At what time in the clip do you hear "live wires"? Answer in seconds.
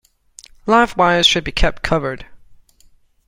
0.65-1.27